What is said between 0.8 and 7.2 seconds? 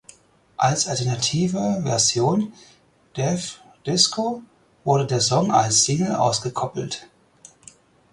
alternative Version "Death Disco" wurde der Song als Single ausgekoppelt.